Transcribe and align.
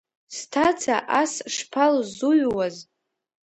Сҭаца 0.35 0.95
ас 1.21 1.33
шԥалзуҩуаз! 1.53 2.75